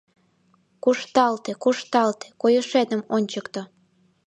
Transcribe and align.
Кушталте, 0.83 1.51
кушталте, 1.63 2.27
койышетым 2.41 3.01
ончыкто! 3.15 3.61